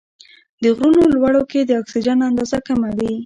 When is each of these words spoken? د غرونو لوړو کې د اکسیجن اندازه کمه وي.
د 0.63 0.65
غرونو 0.75 1.03
لوړو 1.15 1.41
کې 1.51 1.59
د 1.63 1.71
اکسیجن 1.81 2.17
اندازه 2.29 2.57
کمه 2.67 2.89
وي. 2.97 3.11